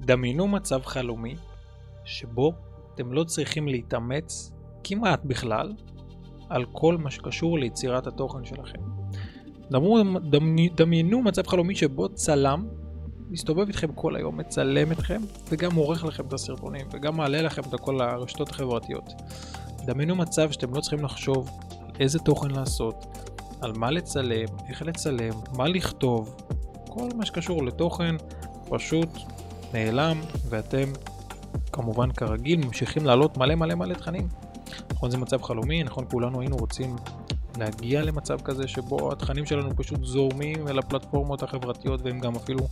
דמיינו 0.00 0.48
מצב 0.48 0.84
חלומי 0.84 1.34
שבו 2.04 2.52
אתם 2.94 3.12
לא 3.12 3.24
צריכים 3.24 3.68
להתאמץ 3.68 4.52
כמעט 4.84 5.24
בכלל 5.24 5.72
על 6.48 6.64
כל 6.72 6.96
מה 6.96 7.10
שקשור 7.10 7.58
ליצירת 7.58 8.06
התוכן 8.06 8.44
שלכם. 8.44 8.78
דמו, 9.70 9.98
דמי, 10.18 10.68
דמיינו 10.68 11.22
מצב 11.22 11.46
חלומי 11.46 11.74
שבו 11.74 12.08
צלם 12.08 12.68
מסתובב 13.30 13.66
איתכם 13.66 13.92
כל 13.92 14.16
היום, 14.16 14.36
מצלם 14.36 14.92
אתכם 14.92 15.20
וגם 15.48 15.74
עורך 15.74 16.04
לכם 16.04 16.26
את 16.26 16.32
הסרטונים 16.32 16.86
וגם 16.92 17.16
מעלה 17.16 17.42
לכם 17.42 17.62
את 17.62 17.80
כל 17.80 18.00
הרשתות 18.00 18.48
החברתיות. 18.48 19.12
דמיינו 19.84 20.16
מצב 20.16 20.50
שאתם 20.50 20.74
לא 20.74 20.80
צריכים 20.80 21.04
לחשוב 21.04 21.50
על 21.80 21.90
איזה 22.00 22.18
תוכן 22.18 22.50
לעשות, 22.50 23.04
על 23.60 23.72
מה 23.76 23.90
לצלם, 23.90 24.46
איך 24.68 24.82
לצלם, 24.82 25.34
מה 25.56 25.68
לכתוב, 25.68 26.36
כל 26.88 27.08
מה 27.16 27.26
שקשור 27.26 27.64
לתוכן 27.64 28.14
פשוט 28.68 29.08
נעלם 29.72 30.20
ואתם 30.48 30.92
כמובן 31.72 32.12
כרגיל 32.12 32.66
ממשיכים 32.66 33.06
לעלות 33.06 33.36
מלא 33.36 33.54
מלא 33.54 33.74
מלא 33.74 33.94
תכנים. 33.94 34.28
נכון 34.92 35.10
זה 35.10 35.18
מצב 35.18 35.42
חלומי, 35.42 35.82
נכון 35.82 36.04
כולנו 36.10 36.40
היינו 36.40 36.56
רוצים 36.56 36.96
להגיע 37.58 38.02
למצב 38.02 38.40
כזה 38.40 38.68
שבו 38.68 39.12
התכנים 39.12 39.46
שלנו 39.46 39.76
פשוט 39.76 40.04
זורמים 40.04 40.68
אל 40.68 40.78
הפלטפורמות 40.78 41.42
החברתיות 41.42 42.00
והם 42.02 42.20
גם 42.20 42.34
אפילו, 42.36 42.68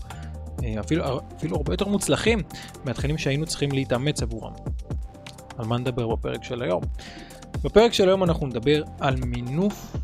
אה, 0.64 0.80
אפילו, 0.80 1.04
אפילו 1.37 1.56
הרבה 1.56 1.73
יותר 1.73 1.88
מוצלחים 1.88 2.38
מהתכנים 2.84 3.18
שהיינו 3.18 3.46
צריכים 3.46 3.73
להתאמץ 3.73 4.23
עבורם. 4.23 4.52
על 5.59 5.66
מה 5.66 5.78
נדבר 5.78 6.15
בפרק 6.15 6.45
של 6.45 6.62
היום? 6.62 6.82
בפרק 7.65 7.92
של 7.92 8.09
היום 8.09 8.24
אנחנו 8.24 8.46
נדבר 8.46 8.82
על 9.01 9.16
מינוף 9.16 9.96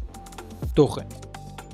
תוכן. 0.74 1.06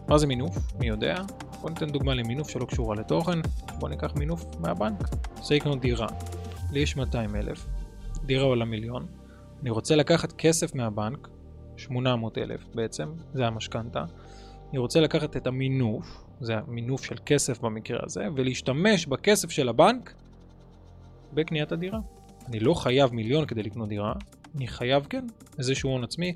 מה 0.09 0.19
זה 0.19 0.27
מינוף? 0.27 0.59
מי 0.79 0.87
יודע? 0.87 1.23
בוא 1.61 1.71
ניתן 1.71 1.91
דוגמה 1.91 2.15
למינוף 2.15 2.51
שלא 2.51 2.65
קשורה 2.65 2.97
לתוכן. 2.97 3.39
בוא 3.79 3.89
ניקח 3.89 4.15
מינוף 4.17 4.45
מהבנק. 4.61 5.09
רוצה 5.39 5.55
לקנות 5.55 5.81
דירה. 5.81 6.07
לי 6.73 6.81
יש 6.81 6.97
200 6.97 7.37
אלף. 7.37 7.67
דירה 8.25 8.45
עולה 8.45 8.65
מיליון. 8.65 9.07
אני 9.63 9.71
רוצה 9.71 9.97
לקחת 9.97 10.33
כסף 10.33 10.75
מהבנק, 10.75 11.29
800 11.77 12.39
אלף 12.39 12.61
בעצם, 12.75 13.09
זה 13.35 13.47
המשכנתה. 13.47 14.05
אני 14.71 14.79
רוצה 14.79 15.01
לקחת 15.01 15.37
את 15.37 15.47
המינוף, 15.47 16.25
זה 16.41 16.57
המינוף 16.57 17.05
של 17.05 17.17
כסף 17.27 17.61
במקרה 17.61 17.99
הזה, 18.03 18.27
ולהשתמש 18.37 19.07
בכסף 19.07 19.51
של 19.51 19.69
הבנק 19.69 20.15
בקניית 21.33 21.73
הדירה. 21.73 21.99
אני 22.49 22.61
לא 22.61 22.75
חייב 22.75 23.15
מיליון 23.15 23.47
כדי 23.47 23.63
לקנות 23.63 23.89
דירה, 23.89 24.13
אני 24.57 24.67
חייב 24.67 25.07
כן 25.11 25.27
איזשהו 25.59 25.91
הון 25.91 26.05
עצמי. 26.05 26.35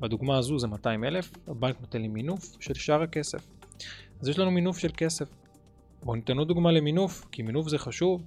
בדוגמה 0.00 0.38
הזו 0.38 0.58
זה 0.58 0.66
200 0.66 1.04
אלף, 1.04 1.30
הבנק 1.48 1.80
נותן 1.80 2.02
לי 2.02 2.08
מינוף 2.08 2.56
של 2.60 2.74
שאר 2.74 3.02
הכסף. 3.02 3.46
אז 4.20 4.28
יש 4.28 4.38
לנו 4.38 4.50
מינוף 4.50 4.78
של 4.78 4.90
כסף. 4.96 5.28
בואו 6.02 6.16
ניתן 6.16 6.38
עוד 6.38 6.48
דוגמה 6.48 6.72
למינוף, 6.72 7.26
כי 7.32 7.42
מינוף 7.42 7.68
זה 7.68 7.78
חשוב. 7.78 8.22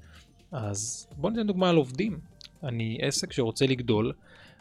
אז 0.52 1.08
בואו 1.18 1.34
ניתן 1.34 1.48
דוגמה 1.48 1.70
על 1.70 1.76
עובדים. 1.76 2.20
אני 2.64 2.98
עסק 3.02 3.34
שרוצה 3.34 3.66
לגדול, 3.66 4.14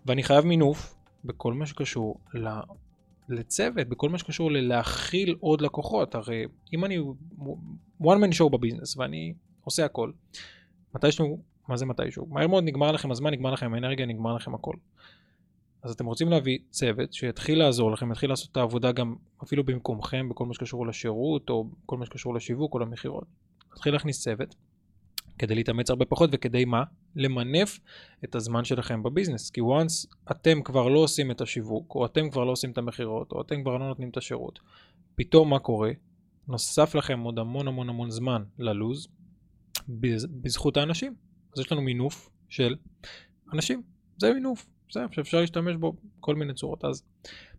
ואני 0.07 0.23
חייב 0.23 0.45
מינוף 0.45 0.95
בכל 1.25 1.53
מה 1.53 1.67
שקשור 1.67 2.19
לצוות, 3.29 3.89
בכל 3.89 4.09
מה 4.09 4.19
שקשור 4.19 4.53
ללהכיל 4.53 5.37
עוד 5.41 5.61
לקוחות. 5.61 6.15
הרי 6.15 6.45
אם 6.75 6.85
אני 6.85 6.99
one 8.03 8.17
man 8.17 8.39
show 8.39 8.49
בביזנס 8.49 8.97
ואני 8.97 9.35
עושה 9.65 9.85
הכל, 9.85 10.11
מתישהו, 10.95 11.41
מה 11.69 11.77
זה 11.77 11.87
מתישהו? 11.87 12.27
מהר 12.31 12.47
מאוד 12.47 12.65
נגמר 12.65 12.93
לכם 12.93 13.11
הזמן, 13.11 13.31
נגמר 13.31 13.51
לכם 13.51 13.75
האנרגיה, 13.75 14.07
נגמר 14.07 14.35
לכם 14.35 14.55
הכל. 14.55 14.75
אז 15.87 15.93
אתם 15.93 16.07
רוצים 16.07 16.29
להביא 16.29 16.59
צוות 16.71 17.13
שיתחיל 17.13 17.59
לעזור 17.59 17.93
לכם, 17.93 18.13
יתחיל 18.13 18.31
לעשות 18.31 18.53
את 18.53 18.57
העבודה 18.57 18.93
גם 18.93 19.15
אפילו 19.43 19.65
במקומכם, 19.65 20.29
בכל 20.29 20.47
מה 20.47 20.55
שקשור 20.55 20.87
לשירות, 20.87 21.51
או 21.51 21.71
כל 21.87 21.97
מה 21.97 22.07
שקשור 22.07 22.35
לשיווק 22.35 22.75
או 22.75 22.79
למכירות. 22.79 23.25
תתחיל 23.75 23.93
להכניס 23.93 24.23
צוות, 24.23 24.55
כדי 25.39 25.55
להתאמץ 25.55 25.91
הרבה 25.91 26.05
פחות 26.05 26.31
וכדי 26.33 26.65
מה? 26.65 26.85
למנף 27.17 27.79
את 28.25 28.35
הזמן 28.35 28.65
שלכם 28.65 29.03
בביזנס. 29.03 29.51
כי 29.51 29.61
once 29.61 30.17
אתם 30.31 30.63
כבר 30.63 30.89
לא 30.89 30.99
עושים 30.99 31.31
את 31.31 31.41
השיווק, 31.41 31.95
או 31.95 32.07
אתם 32.07 32.31
כבר 32.31 32.45
לא 32.45 32.51
עושים 32.51 32.71
את 32.71 32.79
המכירות, 32.79 33.33
או 33.33 33.41
אתם 33.41 33.63
כבר 33.63 33.77
לא 33.79 33.89
נותנים 33.89 34.09
את 34.09 34.17
השירות, 34.17 34.59
פתאום 35.15 35.51
מה 35.51 35.59
קורה? 35.59 35.91
נוסף 36.49 36.95
לכם 36.95 37.21
עוד 37.21 37.39
המון 37.39 37.69
המון 37.69 37.89
המון 37.89 38.11
זמן 38.11 38.43
ללוז 38.59 39.09
בזכות 40.43 40.77
האנשים. 40.77 41.15
אז 41.55 41.61
יש 41.61 41.73
לנו 41.73 41.83
מינוף 41.83 42.31
של 42.49 42.77
אנשים. 43.53 43.83
זה 44.19 44.35
מינוף. 44.35 44.76
זה 44.93 45.01
שאפשר 45.11 45.41
להשתמש 45.41 45.77
בו 45.77 45.93
בכל 46.19 46.35
מיני 46.35 46.55
צורות. 46.55 46.85
אז 46.85 47.03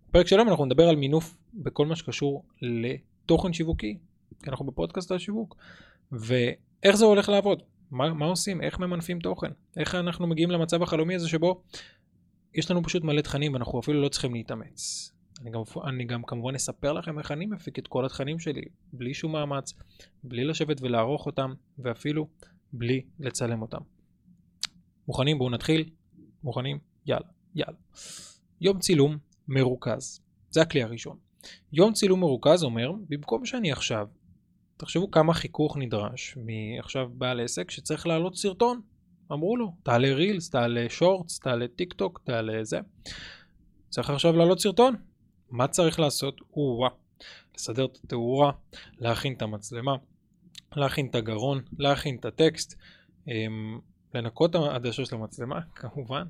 בפרק 0.09 0.27
שלנו 0.27 0.51
אנחנו 0.51 0.65
נדבר 0.65 0.89
על 0.89 0.95
מינוף 0.95 1.37
בכל 1.53 1.85
מה 1.85 1.95
שקשור 1.95 2.43
לתוכן 2.61 3.53
שיווקי, 3.53 3.97
כי 4.43 4.49
אנחנו 4.49 4.65
בפודקאסט 4.65 5.11
על 5.11 5.17
שיווק. 5.17 5.55
ואיך 6.11 6.95
זה 6.95 7.05
הולך 7.05 7.29
לעבוד? 7.29 7.63
מה, 7.91 8.13
מה 8.13 8.25
עושים? 8.25 8.61
איך 8.61 8.79
ממנפים 8.79 9.19
תוכן? 9.19 9.51
איך 9.77 9.95
אנחנו 9.95 10.27
מגיעים 10.27 10.51
למצב 10.51 10.83
החלומי 10.83 11.15
הזה 11.15 11.29
שבו 11.29 11.63
יש 12.53 12.71
לנו 12.71 12.83
פשוט 12.83 13.03
מלא 13.03 13.21
תכנים 13.21 13.53
ואנחנו 13.53 13.79
אפילו 13.79 14.01
לא 14.01 14.09
צריכים 14.09 14.33
להתאמץ. 14.33 15.11
אני 15.41 15.51
גם, 15.51 15.61
אני 15.87 16.05
גם 16.05 16.23
כמובן 16.23 16.55
אספר 16.55 16.93
לכם 16.93 17.19
איך 17.19 17.31
אני 17.31 17.45
מפיק 17.45 17.79
את 17.79 17.87
כל 17.87 18.05
התכנים 18.05 18.39
שלי, 18.39 18.61
בלי 18.93 19.13
שום 19.13 19.31
מאמץ, 19.31 19.73
בלי 20.23 20.43
לשבת 20.43 20.81
ולערוך 20.81 21.25
אותם, 21.25 21.53
ואפילו 21.79 22.27
בלי 22.73 23.01
לצלם 23.19 23.61
אותם. 23.61 23.81
מוכנים? 25.07 25.37
בואו 25.37 25.49
נתחיל. 25.49 25.89
מוכנים? 26.43 26.79
יאללה, 27.07 27.27
יאללה. 27.55 27.77
יום 28.61 28.79
צילום 28.79 29.17
מרוכז. 29.47 30.21
זה 30.49 30.61
הכלי 30.61 30.83
הראשון. 30.83 31.17
יום 31.73 31.93
צילום 31.93 32.19
מרוכז 32.19 32.63
אומר, 32.63 32.91
במקום 33.09 33.45
שאני 33.45 33.71
עכשיו, 33.71 34.07
תחשבו 34.77 35.11
כמה 35.11 35.33
חיכוך 35.33 35.77
נדרש 35.77 36.37
מעכשיו 36.37 37.09
בעל 37.13 37.39
עסק 37.39 37.71
שצריך 37.71 38.07
להעלות 38.07 38.35
סרטון. 38.35 38.81
אמרו 39.31 39.57
לו, 39.57 39.73
תעלה 39.83 40.13
רילס, 40.13 40.49
תעלה 40.49 40.85
שורטס, 40.89 41.39
תעלה 41.39 41.67
טיק 41.67 41.93
טוק, 41.93 42.21
תעלה 42.23 42.63
זה. 42.63 42.79
צריך 43.89 44.09
עכשיו 44.09 44.33
להעלות 44.33 44.59
סרטון. 44.59 44.95
מה 45.49 45.67
צריך 45.67 45.99
לעשות? 45.99 46.41
או-אה. 46.53 46.89
לסדר 47.55 47.85
את 47.85 47.97
התאורה, 48.03 48.51
להכין 48.99 49.33
את 49.33 49.41
המצלמה, 49.41 49.95
להכין 50.75 51.07
את 51.07 51.15
הגרון, 51.15 51.61
להכין 51.79 52.17
את 52.19 52.25
הטקסט, 52.25 52.77
אמ, 53.27 53.79
לנקות 54.13 54.49
את 54.49 54.55
העדשה 54.55 55.05
של 55.05 55.15
המצלמה, 55.15 55.59
כמובן, 55.75 56.23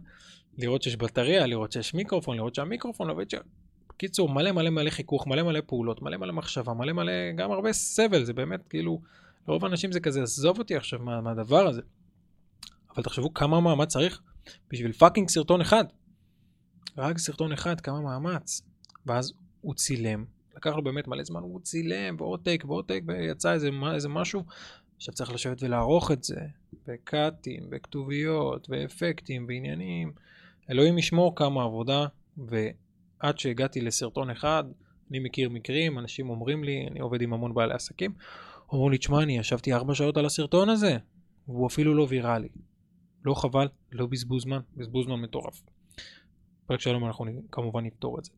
לראות 0.58 0.82
שיש 0.82 0.96
בטריה, 0.96 1.48
לראות 1.48 1.72
שיש 1.72 1.94
מיקרופון, 1.94 2.38
לראות 2.38 2.56
שהמיקרופון 2.56 3.10
עובד 3.10 3.30
שם. 3.30 3.42
בקיצור, 3.90 4.30
מלא 4.30 4.52
מלא 4.52 4.70
מלא 4.70 4.90
חיכוך, 4.90 5.28
מלא 5.28 5.44
מלא 5.44 5.60
פעולות, 5.68 6.02
מלא 6.02 6.18
מלא 6.18 6.34
מחשבה, 6.34 6.74
מלא 6.74 6.94
מלא, 6.94 7.32
גם 7.36 7.52
הרבה 7.52 7.74
סבל, 7.74 8.24
זה 8.24 8.34
באמת 8.34 8.68
כאילו, 8.68 9.02
לרוב 9.48 9.66
האנשים 9.66 9.92
זה 9.92 10.00
כזה, 10.00 10.24
עזוב 10.24 10.60
אותי 10.60 10.76
עכשיו 10.76 11.00
מה, 11.00 11.22
מהדבר 11.22 11.68
הזה. 11.68 11.82
אבל 12.96 13.04
תחשבו 13.04 13.34
כמה 13.34 13.62
מאמץ 13.62 13.94
צריך 13.94 14.22
בשביל 14.72 14.92
fucking 14.92 15.30
סרטון 15.30 15.62
אחד. 15.62 15.86
רק 16.98 17.18
סרטון 17.18 17.52
אחד, 17.52 17.82
כמה 17.82 18.02
מאמץ. 18.02 18.62
ואז 19.06 19.34
הוא 19.62 19.74
צילם, 19.74 20.26
לקח 20.56 20.76
לו 20.76 20.84
באמת 20.84 21.08
מלא 21.08 21.24
זמן, 21.24 21.42
הוא 21.42 21.60
צילם, 21.60 22.16
ועוד 22.20 22.40
טייק 22.44 22.66
ועוד 22.66 22.86
טייק, 22.86 23.04
ויצא 23.08 23.54
איזה, 23.54 23.70
איזה 23.94 24.10
משהו. 24.10 24.44
עכשיו 24.98 25.14
צריך 25.14 25.32
לשבת 25.32 25.64
ולערוך 25.64 26.12
את 26.12 26.24
זה, 26.24 26.36
וקאטים, 26.88 27.64
וכתוביות, 27.72 28.68
ואפקטים, 28.70 29.46
ועניינים. 29.48 30.12
אלוהים 30.70 30.98
ישמור 30.98 31.36
כמה 31.36 31.64
עבודה, 31.64 32.06
ועד 32.38 33.40
שהגעתי 33.40 33.82
לסרטון 33.82 34.30
אחד, 34.30 34.64
אני 35.10 35.20
מכיר 35.20 35.50
מקרים, 35.50 36.00
אנשים 36.00 36.30
אומרים 36.30 36.64
לי, 36.64 36.88
אני 36.92 37.00
עובד 37.00 37.22
עם 37.22 37.34
המון 37.34 37.54
בעלי 37.54 37.74
עסקים, 37.74 38.14
אומרים 38.72 38.92
לי, 38.92 38.98
תשמע, 38.98 39.24
אני 39.24 39.38
ישבתי 39.38 39.74
ארבע 39.74 39.96
שעות 39.96 40.18
על 40.18 40.26
הסרטון 40.26 40.70
הזה, 40.70 40.98
והוא 41.48 41.68
אפילו 41.68 41.96
לא 41.96 42.06
ויראלי. 42.10 42.50
לא 43.26 43.34
חבל, 43.34 43.68
לא 43.92 44.06
בזבוז 44.06 44.44
זמן, 44.44 44.60
בזבוז 44.78 45.06
זמן 45.06 45.22
מטורף. 45.22 45.64
פרק 46.66 46.80
שלום 46.80 47.06
אנחנו 47.06 47.26
כמובן 47.52 47.84
נפתור 47.84 48.20
את 48.20 48.26
זה. 48.26 48.32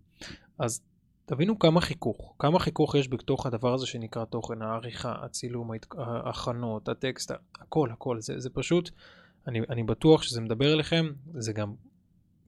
אז 0.60 0.82
תבינו 1.30 1.60
כמה 1.60 1.82
חיכוך, 1.82 2.36
כמה 2.40 2.60
חיכוך 2.60 2.96
יש 2.96 3.10
בתוך 3.10 3.46
הדבר 3.46 3.74
הזה 3.74 3.88
שנקרא 3.88 4.26
תוכן, 4.26 4.62
העריכה, 4.62 5.16
הצילום, 5.26 5.72
ההכנות, 5.98 6.90
הטקסט, 6.90 7.32
הכל, 7.56 7.92
הכל, 7.92 8.22
זה, 8.22 8.40
זה 8.40 8.50
פשוט, 8.50 8.90
אני, 9.48 9.60
אני 9.70 9.84
בטוח 9.84 10.22
שזה 10.22 10.42
מדבר 10.42 10.74
אליכם, 10.74 11.06
זה 11.34 11.54
גם 11.54 11.74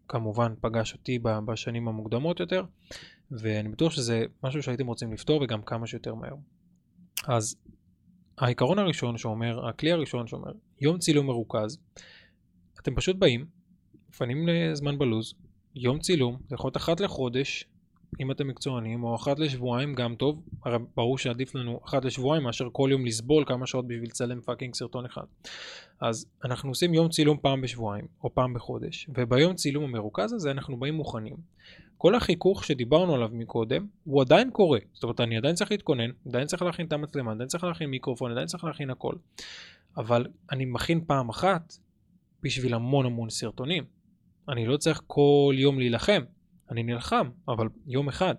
כמובן 0.08 0.54
פגש 0.62 0.94
אותי 0.94 1.20
בשנים 1.22 1.88
המוקדמות 1.88 2.40
יותר, 2.40 2.64
ואני 3.32 3.70
בטוח 3.70 3.92
שזה 3.92 4.26
משהו 4.44 4.64
שהייתם 4.64 4.88
רוצים 4.88 5.14
לפתור 5.14 5.42
וגם 5.44 5.62
כמה 5.62 5.88
שיותר 5.88 6.16
מהר. 6.16 6.36
אז 7.28 7.56
העיקרון 8.38 8.80
הראשון 8.80 9.18
שאומר, 9.18 9.68
הכלי 9.70 9.92
הראשון 9.92 10.28
שאומר, 10.28 10.52
יום 10.82 10.98
צילום 10.98 11.26
מרוכז, 11.26 11.78
אתם 12.82 12.96
פשוט 12.96 13.16
באים, 13.16 13.46
מפנים 14.10 14.48
זמן 14.48 14.98
בלו"ז, 14.98 15.34
יום 15.76 16.00
צילום, 16.00 16.38
זה 16.50 16.56
יכול 16.56 16.68
להיות 16.68 16.78
אחת 16.78 17.00
לחודש, 17.00 17.66
אם 18.20 18.32
אתם 18.32 18.48
מקצוענים, 18.48 19.04
או 19.04 19.16
אחת 19.16 19.40
לשבועיים 19.40 19.94
גם 19.96 20.16
טוב, 20.16 20.42
הרי 20.66 20.78
ברור 20.96 21.18
שעדיף 21.18 21.56
לנו 21.56 21.80
אחת 21.86 22.06
לשבועיים 22.06 22.44
מאשר 22.44 22.68
כל 22.72 22.90
יום 22.92 23.06
לסבול 23.06 23.46
כמה 23.48 23.68
שעות 23.68 23.88
בשביל 23.88 24.10
לצלם 24.10 24.42
fucking 24.42 24.76
סרטון 24.76 25.06
אחד. 25.06 25.24
אז 26.02 26.26
אנחנו 26.46 26.70
עושים 26.70 26.94
יום 26.94 27.10
צילום 27.10 27.38
פעם 27.42 27.62
בשבועיים, 27.62 28.06
או 28.24 28.34
פעם 28.34 28.54
בחודש, 28.54 29.08
וביום 29.18 29.56
צילום 29.56 29.84
המרוכז 29.84 30.34
הזה 30.34 30.52
אנחנו 30.52 30.78
באים 30.80 30.94
מוכנים. 30.94 31.36
כל 31.98 32.16
החיכוך 32.16 32.64
שדיברנו 32.64 33.16
עליו 33.16 33.30
מקודם, 33.32 33.88
הוא 34.04 34.22
עדיין 34.22 34.52
קורה. 34.52 34.80
זאת 34.94 35.04
אומרת, 35.04 35.20
אני 35.20 35.38
עדיין 35.38 35.56
צריך 35.56 35.72
להתכונן, 35.72 36.10
עדיין 36.28 36.48
צריך 36.48 36.62
להכין 36.62 36.86
את 36.86 36.94
המצלמה, 36.94 37.32
עדיין 37.32 37.48
צריך 37.48 37.64
להכין 37.64 37.90
מיקרופון, 37.90 38.32
עדיין 38.32 38.48
צריך 38.48 38.64
להכין 38.64 38.90
הכל. 38.90 39.14
אבל 39.98 40.28
אני 40.52 40.66
מכין 40.66 41.06
פעם 41.08 41.30
אחת 41.30 41.74
בשביל 42.44 42.74
המון 42.74 43.06
המון 43.06 43.30
סרטונים. 43.30 43.84
אני 44.50 44.66
לא 44.66 44.78
צריך 44.78 45.02
כל 45.08 45.54
יום 45.58 45.80
להילחם, 45.80 46.22
אני 46.72 46.84
נלחם, 46.84 47.30
אבל 47.48 47.68
יום 47.88 48.08
אחד, 48.08 48.36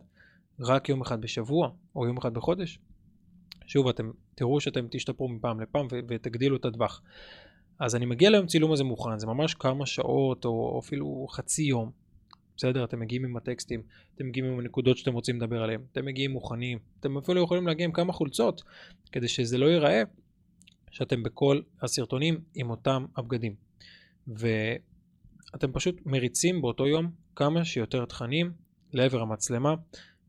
רק 0.61 0.89
יום 0.89 1.01
אחד 1.01 1.21
בשבוע, 1.21 1.71
או 1.97 2.07
יום 2.07 2.17
אחד 2.17 2.35
בחודש. 2.35 2.79
שוב, 3.67 3.89
אתם 3.89 4.11
תראו 4.35 4.61
שאתם 4.61 4.87
תשתפרו 4.91 5.29
מפעם 5.29 5.61
לפעם 5.61 5.87
ותגדילו 6.09 6.57
את 6.57 6.65
הטווח. 6.65 7.03
אז 7.79 7.97
אני 7.97 8.07
מגיע 8.07 8.31
ליום 8.31 8.47
צילום 8.47 8.73
הזה 8.73 8.85
מוכן, 8.85 9.19
זה 9.19 9.27
ממש 9.27 9.55
כמה 9.55 9.87
שעות 9.87 10.45
או 10.45 10.81
אפילו 10.85 11.27
חצי 11.31 11.63
יום. 11.63 11.91
בסדר? 12.57 12.85
אתם 12.85 13.01
מגיעים 13.01 13.25
עם 13.25 13.37
הטקסטים, 13.37 13.83
אתם 14.15 14.27
מגיעים 14.27 14.53
עם 14.53 14.59
הנקודות 14.59 14.97
שאתם 14.97 15.13
רוצים 15.13 15.37
לדבר 15.37 15.63
עליהן, 15.63 15.81
אתם 15.93 16.05
מגיעים 16.05 16.31
מוכנים, 16.31 16.79
אתם 17.01 17.19
אפילו 17.19 17.43
יכולים 17.43 17.67
להגיע 17.67 17.85
עם 17.85 17.93
כמה 17.93 18.13
חולצות, 18.13 18.63
כדי 19.13 19.29
שזה 19.29 19.59
לא 19.59 19.67
ייראה 19.67 20.03
שאתם 20.91 21.23
בכל 21.23 21.61
הסרטונים 21.83 22.41
עם 22.55 22.71
אותם 22.71 23.05
הבגדים. 23.17 23.55
ואתם 24.29 25.73
פשוט 25.73 26.01
מריצים 26.07 26.63
באותו 26.63 26.87
יום 26.87 27.11
כמה 27.37 27.65
שיותר 27.65 28.05
תכנים 28.05 28.53
לעבר 28.93 29.21
המצלמה, 29.21 29.75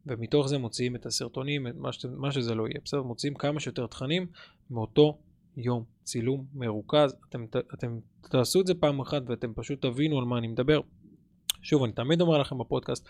ומתוך 0.05 0.47
זה 0.47 0.57
מוציאים 0.57 0.95
את 0.95 1.05
הסרטונים, 1.05 1.67
את 1.67 1.75
מה, 1.75 1.93
שאתם, 1.93 2.09
מה 2.15 2.31
שזה 2.31 2.55
לא 2.55 2.67
יהיה, 2.67 2.79
בסדר? 2.85 3.03
מוציאים 3.03 3.35
כמה 3.35 3.59
שיותר 3.59 3.87
תכנים 3.87 4.27
מאותו 4.69 5.17
יום 5.57 5.83
צילום 6.03 6.45
מרוכז. 6.53 7.15
אתם, 7.29 7.45
אתם 7.73 7.99
תעשו 8.21 8.61
את 8.61 8.67
זה 8.67 8.73
פעם 8.73 8.99
אחת 8.99 9.21
ואתם 9.25 9.53
פשוט 9.53 9.81
תבינו 9.81 10.19
על 10.19 10.25
מה 10.25 10.37
אני 10.37 10.47
מדבר. 10.47 10.81
שוב, 11.61 11.83
אני 11.83 11.93
תמיד 11.93 12.21
אומר 12.21 12.37
לכם 12.37 12.57
בפודקאסט, 12.57 13.07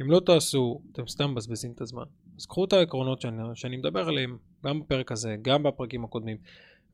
אם 0.00 0.10
לא 0.10 0.20
תעשו, 0.20 0.80
אתם 0.92 1.06
סתם 1.06 1.30
מבזבזים 1.30 1.72
את 1.72 1.80
הזמן. 1.80 2.04
אז 2.38 2.46
קחו 2.46 2.64
את 2.64 2.72
העקרונות 2.72 3.20
שאני, 3.20 3.42
שאני 3.54 3.76
מדבר 3.76 4.08
עליהם, 4.08 4.38
גם 4.64 4.80
בפרק 4.80 5.12
הזה, 5.12 5.36
גם 5.42 5.62
בפרקים 5.62 6.04
הקודמים, 6.04 6.36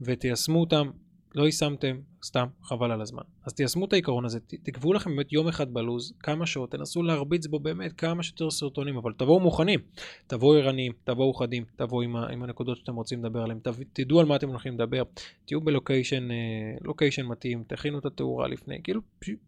ותיישמו 0.01 0.61
אותם 0.61 0.91
לא 1.35 1.45
יישמתם, 1.45 1.97
סתם, 2.25 2.47
חבל 2.63 2.93
על 2.93 3.01
הזמן. 3.01 3.23
אז 3.47 3.55
תיישמו 3.55 3.85
את 3.85 3.93
העיקרון 3.93 4.25
הזה, 4.25 4.41
תקבעו 4.41 4.93
לכם 4.93 5.11
באמת 5.11 5.33
יום 5.33 5.49
אחד 5.49 5.75
בלוז, 5.75 6.13
כמה 6.21 6.47
שעות, 6.47 6.71
תנסו 6.71 7.03
להרביץ 7.03 7.47
בו 7.47 7.61
באמת 7.61 7.93
כמה 7.93 8.23
שיותר 8.23 8.51
סרטונים, 8.51 8.97
אבל 8.97 9.13
תבואו 9.13 9.41
מוכנים, 9.41 9.81
תבואו 10.27 10.59
ערניים, 10.59 10.93
תבואו 11.05 11.35
חדים, 11.35 11.65
תבואו 11.77 12.03
עם, 12.03 12.17
עם 12.17 12.43
הנקודות 12.43 12.77
שאתם 12.77 12.95
רוצים 12.95 13.25
לדבר 13.25 13.43
עליהן, 13.43 13.59
תדעו 13.93 14.21
על 14.21 14.27
מה 14.27 14.37
אתם 14.37 14.49
הולכים 14.49 14.75
לדבר, 14.75 15.03
תהיו 15.45 15.61
בלוקיישן 15.61 16.31
אה, 16.31 16.37
לוקיישן 16.81 17.27
מתאים, 17.27 17.65
תכינו 17.67 17.99
את 17.99 18.07
התאורה 18.07 18.49
לפני, 18.49 18.83
כאילו, 18.85 19.01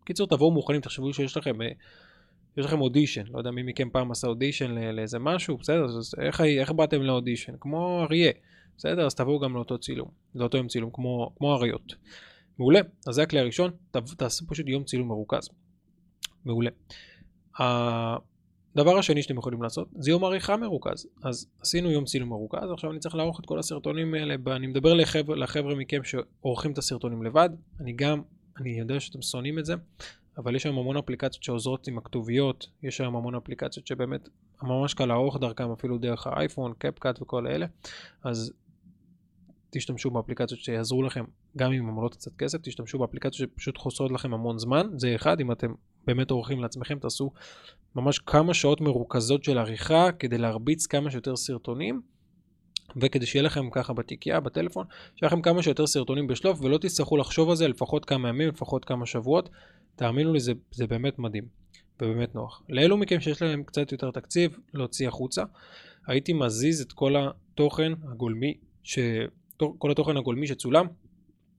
קיצור 0.04 0.26
תבואו 0.26 0.50
מוכנים, 0.50 0.81
תחשבו 0.81 1.12
שיש 1.12 1.36
לכם... 1.36 1.62
אה, 1.62 1.69
יש 2.56 2.66
לכם 2.66 2.81
אודישן, 2.81 3.22
לא 3.31 3.38
יודע 3.38 3.50
מי 3.50 3.62
מכם 3.62 3.88
פעם 3.90 4.10
עשה 4.10 4.26
אודישן 4.26 4.70
לאיזה 4.70 5.19
משהו, 5.19 5.56
בסדר, 5.56 5.84
אז 5.84 6.14
איך, 6.20 6.40
איך 6.40 6.72
באתם 6.72 7.02
לאודישן? 7.02 7.52
כמו 7.60 8.02
אריה. 8.02 8.32
בסדר? 8.78 9.06
אז 9.06 9.14
תבואו 9.14 9.40
גם 9.40 9.54
לאותו 9.54 9.78
צילום, 9.78 10.08
לאותו 10.34 10.56
יום 10.56 10.68
צילום, 10.68 10.90
כמו, 10.92 11.32
כמו 11.36 11.54
אריות. 11.54 11.94
מעולה, 12.58 12.80
אז 13.06 13.14
זה 13.14 13.22
הכלי 13.22 13.40
הראשון, 13.40 13.70
תעשו 14.16 14.46
פשוט 14.46 14.68
יום 14.68 14.84
צילום 14.84 15.08
מרוכז. 15.08 15.48
מעולה. 16.44 16.70
הדבר 17.58 18.98
השני 18.98 19.22
שאתם 19.22 19.38
יכולים 19.38 19.62
לעשות 19.62 19.88
זה 19.98 20.10
יום 20.10 20.24
עריכה 20.24 20.56
מרוכז. 20.56 21.06
אז 21.22 21.46
עשינו 21.60 21.90
יום 21.90 22.04
צילום 22.04 22.28
מרוכז, 22.28 22.70
עכשיו 22.72 22.90
אני 22.90 22.98
צריך 22.98 23.14
לערוך 23.14 23.40
את 23.40 23.46
כל 23.46 23.58
הסרטונים 23.58 24.14
האלה, 24.14 24.34
אני 24.46 24.66
מדבר 24.66 24.94
לחבר, 24.94 25.34
לחבר'ה 25.34 25.74
מכם 25.74 26.00
שעורכים 26.04 26.72
את 26.72 26.78
הסרטונים 26.78 27.22
לבד, 27.22 27.50
אני 27.80 27.92
גם, 27.92 28.22
אני 28.60 28.78
יודע 28.78 29.00
שאתם 29.00 29.22
שונאים 29.22 29.58
את 29.58 29.64
זה, 29.64 29.74
אבל 30.38 30.56
יש 30.56 30.64
היום 30.64 30.78
המון 30.78 30.96
אפליקציות 30.96 31.42
שעוזרות 31.42 31.88
עם 31.88 31.98
הכתוביות, 31.98 32.66
יש 32.82 33.00
היום 33.00 33.16
המון 33.16 33.34
אפליקציות 33.34 33.86
שבאמת 33.86 34.28
ממש 34.62 34.94
קל 34.94 35.06
לערוך 35.06 35.38
דרכם, 35.40 35.70
אפילו 35.72 35.98
דרך 35.98 36.26
האייפון, 36.26 36.72
קפקאט 36.78 37.22
וכל 37.22 37.46
אלה, 37.46 37.66
אז 38.24 38.52
תשתמשו 39.74 40.10
באפליקציות 40.10 40.60
שיעזרו 40.60 41.02
לכם, 41.02 41.24
גם 41.56 41.72
אם 41.72 41.88
הן 41.88 41.94
עולות 41.94 42.14
קצת 42.14 42.36
כסף, 42.38 42.58
תשתמשו 42.62 42.98
באפליקציות 42.98 43.50
שפשוט 43.50 43.78
חוסרות 43.78 44.12
לכם 44.12 44.34
המון 44.34 44.58
זמן, 44.58 44.86
זה 44.96 45.14
אחד, 45.14 45.40
אם 45.40 45.52
אתם 45.52 45.72
באמת 46.06 46.30
עורכים 46.30 46.60
לעצמכם, 46.60 46.98
תעשו 46.98 47.30
ממש 47.96 48.18
כמה 48.18 48.54
שעות 48.54 48.80
מרוכזות 48.80 49.44
של 49.44 49.58
עריכה 49.58 50.12
כדי 50.18 50.38
להרביץ 50.38 50.86
כמה 50.86 51.10
שיותר 51.10 51.36
סרטונים. 51.36 52.00
וכדי 52.96 53.26
שיהיה 53.26 53.42
לכם 53.42 53.70
ככה 53.70 53.92
בתיקייה, 53.92 54.40
בטלפון, 54.40 54.86
שיהיה 55.16 55.28
לכם 55.28 55.42
כמה 55.42 55.62
שיותר 55.62 55.86
סרטונים 55.86 56.26
בשלוף 56.26 56.60
ולא 56.62 56.78
תצטרכו 56.78 57.16
לחשוב 57.16 57.50
על 57.50 57.56
זה 57.56 57.68
לפחות 57.68 58.04
כמה 58.04 58.28
ימים, 58.28 58.48
לפחות 58.48 58.84
כמה 58.84 59.06
שבועות. 59.06 59.48
תאמינו 59.96 60.32
לי, 60.32 60.40
זה, 60.40 60.52
זה 60.70 60.86
באמת 60.86 61.18
מדהים 61.18 61.44
ובאמת 62.02 62.34
נוח. 62.34 62.62
לאלו 62.68 62.96
מכם 62.96 63.20
שיש 63.20 63.42
להם 63.42 63.62
קצת 63.62 63.92
יותר 63.92 64.10
תקציב 64.10 64.56
להוציא 64.74 65.08
החוצה, 65.08 65.42
הייתי 66.06 66.32
מזיז 66.32 66.80
את 66.80 66.92
כל 66.92 67.14
התוכן 67.16 67.92
הגולמי 68.12 68.54
ש... 68.82 68.98
כל 69.78 69.90
התוכן 69.90 70.16
הגולמי 70.16 70.46
שצולם, 70.46 70.86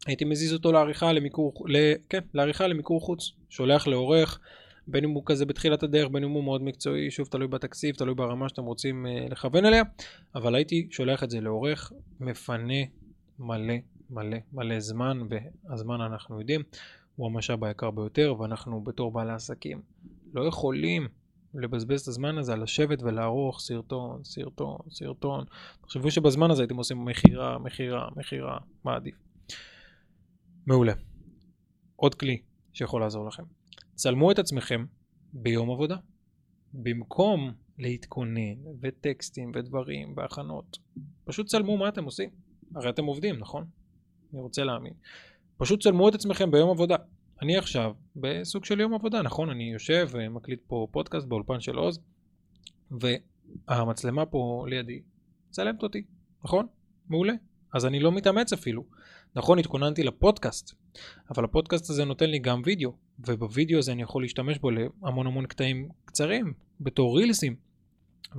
הייתי 0.08 0.26
מזיז 0.26 0.54
אותו 0.54 0.72
לעריכה 0.72 1.14
למיקור, 1.14 1.54
ל, 1.68 1.94
כן, 2.10 2.20
לעריכה 2.34 2.68
למיקור 2.68 3.02
חוץ, 3.02 3.32
שולח 3.50 3.88
לעורך, 3.88 4.40
בין 4.88 5.04
אם 5.04 5.10
הוא 5.10 5.24
כזה 5.26 5.46
בתחילת 5.46 5.84
הדרך, 5.84 6.10
בין 6.10 6.24
אם 6.24 6.30
הוא 6.30 6.44
מאוד 6.44 6.64
מקצועי, 6.64 7.12
שוב 7.12 7.28
תלוי 7.28 7.48
בתקציב, 7.48 7.96
תלוי 7.96 8.16
ברמה 8.16 8.50
שאתם 8.50 8.64
רוצים 8.64 9.06
uh, 9.06 9.32
לכוון 9.32 9.66
אליה, 9.66 9.84
אבל 10.36 10.56
הייתי 10.56 10.88
שולח 10.92 11.24
את 11.24 11.30
זה 11.30 11.42
לעורך, 11.42 11.92
מפנה 12.20 12.84
מלא 13.40 13.74
מלא 14.10 14.38
מלא 14.54 14.80
זמן, 14.80 15.20
והזמן 15.30 16.02
אנחנו 16.02 16.40
יודעים, 16.40 16.62
הוא 17.16 17.28
המשאב 17.28 17.64
היקר 17.64 17.92
ביותר, 17.92 18.36
ואנחנו 18.40 18.82
בתור 18.82 19.12
בעלי 19.12 19.34
עסקים 19.34 19.82
לא 20.34 20.48
יכולים 20.48 21.08
לבזבז 21.62 22.02
את 22.02 22.08
הזמן 22.08 22.38
הזה 22.38 22.54
על 22.54 22.64
לשבת 22.64 23.02
ולערוך 23.02 23.60
סרטון, 23.60 24.24
סרטון, 24.24 24.78
סרטון. 24.90 25.46
תחשבו 25.82 26.12
שבזמן 26.12 26.52
הזה 26.52 26.62
הייתם 26.62 26.78
עושים 26.78 27.06
מכירה, 27.06 27.60
מכירה, 27.60 28.08
מכירה, 28.16 28.58
מה 28.84 28.96
עדיף. 28.96 29.16
מעולה. 30.68 30.94
עוד 31.96 32.16
כלי 32.16 32.42
שיכול 32.74 33.02
לעזור 33.02 33.28
לכם. 33.28 33.44
צלמו 33.96 34.32
את 34.32 34.40
עצמכם 34.40 34.86
ביום 35.34 35.72
עבודה. 35.72 35.96
במקום 36.74 37.52
להתכונן 37.78 38.56
וטקסטים 38.82 39.52
ודברים 39.56 40.14
והכנות, 40.18 40.78
פשוט 41.24 41.48
צלמו 41.48 41.78
מה 41.78 41.90
אתם 41.90 42.04
עושים. 42.04 42.30
הרי 42.76 42.90
אתם 42.90 43.06
עובדים, 43.06 43.36
נכון? 43.40 43.66
אני 44.34 44.42
רוצה 44.42 44.64
להאמין. 44.64 44.94
פשוט 45.58 45.84
צלמו 45.84 46.10
את 46.10 46.16
עצמכם 46.16 46.52
ביום 46.52 46.70
עבודה. 46.70 46.96
אני 47.46 47.58
עכשיו 47.58 47.94
בסוג 48.16 48.66
של 48.66 48.80
יום 48.80 48.94
עבודה, 48.94 49.22
נכון? 49.22 49.50
אני 49.50 49.74
יושב 49.74 50.10
ומקליט 50.12 50.60
פה 50.68 50.88
פודקאסט 50.92 51.28
באולפן 51.28 51.60
של 51.60 51.76
עוז, 51.76 52.00
והמצלמה 52.92 54.26
פה 54.26 54.66
לידי 54.70 55.02
מצלמת 55.50 55.84
אותי, 55.84 56.04
נכון? 56.44 56.68
מעולה. 57.10 57.34
אז 57.74 57.86
אני 57.86 58.00
לא 58.00 58.12
מתאמץ 58.12 58.54
אפילו. 58.54 58.84
נכון, 59.36 59.60
התכוננתי 59.60 60.04
לפודקאסט, 60.04 60.76
אבל 61.30 61.44
הפודקאסט 61.44 61.90
הזה 61.90 62.06
נותן 62.06 62.30
לי 62.30 62.40
גם 62.40 62.62
וידאו, 62.66 62.94
ובווידאו 63.20 63.80
הזה 63.80 63.92
אני 63.92 64.02
יכול 64.02 64.24
להשתמש 64.24 64.58
בו 64.58 64.70
להמון 64.72 65.28
המון 65.28 65.46
קטעים 65.46 65.90
קצרים, 66.06 66.54
בתור 66.80 67.18
רילסים. 67.18 67.56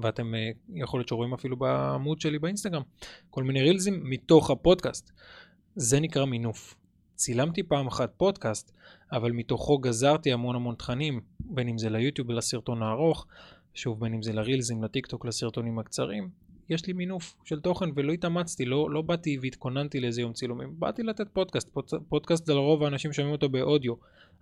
ואתם 0.02 0.34
אה, 0.34 0.50
יכול 0.74 1.00
להיות 1.00 1.08
שרואים 1.08 1.34
אפילו 1.34 1.56
בעמוד 1.56 2.20
שלי 2.20 2.38
באינסטגרם, 2.38 2.82
כל 3.30 3.44
מיני 3.44 3.62
רילסים 3.62 4.00
מתוך 4.04 4.50
הפודקאסט. 4.50 5.12
זה 5.76 6.00
נקרא 6.00 6.24
מינוף. 6.24 6.74
צילמתי 7.16 7.62
פעם 7.62 7.86
אחת 7.86 8.12
פודקאסט, 8.16 8.72
אבל 9.12 9.32
מתוכו 9.32 9.78
גזרתי 9.78 10.32
המון 10.32 10.56
המון 10.56 10.74
תכנים, 10.74 11.20
בין 11.40 11.68
אם 11.68 11.78
זה 11.78 11.90
ליוטיוב 11.90 12.30
לסרטון 12.30 12.82
הארוך, 12.82 13.26
שוב 13.74 14.00
בין 14.00 14.14
אם 14.14 14.22
זה 14.22 14.32
לרילזים, 14.32 14.84
לטיק 14.84 15.06
טוק, 15.06 15.24
לסרטונים 15.24 15.78
הקצרים. 15.78 16.28
יש 16.68 16.86
לי 16.86 16.92
מינוף 16.92 17.36
של 17.44 17.60
תוכן 17.60 17.86
ולא 17.94 18.12
התאמצתי, 18.12 18.64
לא, 18.64 18.90
לא 18.90 19.02
באתי 19.02 19.38
והתכוננתי 19.42 20.00
לאיזה 20.00 20.20
יום 20.20 20.32
צילומים, 20.32 20.74
באתי 20.78 21.02
לתת 21.02 21.28
פודקאסט, 21.32 21.68
פוד, 21.68 21.84
פודקאסט 22.08 22.48
לרוב 22.48 22.82
האנשים 22.82 23.12
שומעים 23.12 23.32
אותו 23.32 23.48
באודיו, 23.48 23.94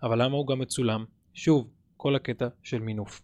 אבל 0.03 0.23
למה 0.23 0.37
הוא 0.37 0.47
גם 0.47 0.59
מצולם? 0.59 1.05
שוב, 1.35 1.69
כל 1.97 2.17
הקטע 2.17 2.49
של 2.63 2.79
מינוף. 2.79 3.23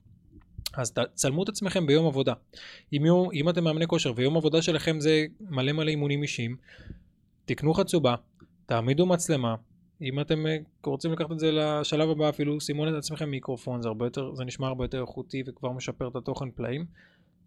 אז 0.75 0.93
תצלמו 0.93 1.43
את 1.43 1.49
עצמכם 1.49 1.87
ביום 1.87 2.07
עבודה. 2.07 2.33
אם, 2.93 3.05
יום, 3.05 3.29
אם 3.33 3.49
אתם 3.49 3.65
מאמני 3.65 3.87
כושר 3.87 4.13
ויום 4.17 4.37
עבודה 4.37 4.63
שלכם 4.63 5.01
זה 5.01 5.27
מלא 5.41 5.73
מלא 5.73 5.91
אימונים 5.91 6.23
אישיים, 6.23 6.57
תקנו 7.45 7.75
חצובה, 7.75 8.15
תעמידו 8.67 9.07
מצלמה, 9.07 9.55
אם 10.03 10.21
אתם 10.21 10.47
אה, 10.47 10.57
רוצים 10.87 11.13
לקחת 11.13 11.33
את 11.33 11.39
זה 11.39 11.53
לשלב 11.53 12.11
הבא 12.11 12.29
אפילו 12.29 12.61
שימו 12.61 12.89
את 12.89 12.95
עצמכם 12.95 13.31
מיקרופון, 13.31 13.83
זה, 13.83 13.89
הרבה 13.89 14.07
יותר, 14.07 14.35
זה 14.35 14.45
נשמע 14.45 14.67
הרבה 14.67 14.85
יותר 14.85 15.01
איכותי 15.01 15.43
וכבר 15.47 15.73
משפר 15.73 16.09
את 16.09 16.17
התוכן 16.17 16.51
פלאים. 16.51 16.87